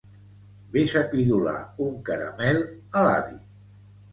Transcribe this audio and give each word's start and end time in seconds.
Ves 0.75 0.95
a 1.01 1.03
pidolar 1.11 1.53
un 1.89 2.01
caramel 2.09 2.65
a 2.95 3.05
l'avi. 3.09 3.39